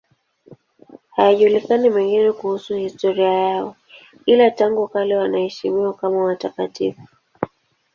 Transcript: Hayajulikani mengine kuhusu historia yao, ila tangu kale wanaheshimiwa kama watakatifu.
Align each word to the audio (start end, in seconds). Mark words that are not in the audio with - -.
Hayajulikani 1.15 1.89
mengine 1.89 2.31
kuhusu 2.31 2.75
historia 2.75 3.33
yao, 3.33 3.75
ila 4.25 4.51
tangu 4.51 4.87
kale 4.87 5.15
wanaheshimiwa 5.15 5.93
kama 5.93 6.17
watakatifu. 6.23 7.07